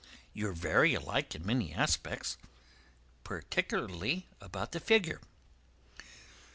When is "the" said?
4.71-4.79